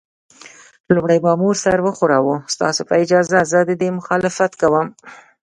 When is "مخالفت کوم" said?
3.99-4.87